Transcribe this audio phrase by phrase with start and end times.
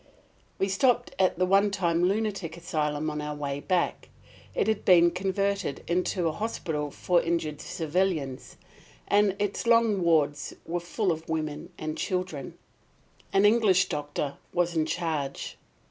[0.57, 4.09] We stopped at the one time lunatic asylum on our way back.
[4.55, 8.57] It had been converted into a hospital for injured civilians,
[9.07, 12.57] and its long wards were full of women and children.
[13.31, 15.59] An English doctor was in charge.